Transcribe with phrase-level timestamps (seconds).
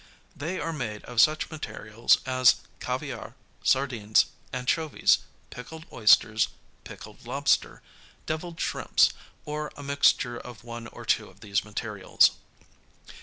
[0.35, 5.19] They are made of such materials as caviar, sardines, anchovies,
[5.51, 6.47] pickled oysters,
[6.83, 7.83] pickled lobster,
[8.25, 9.11] deviled shrimps,
[9.45, 12.31] or a mixture of one or two of these materials.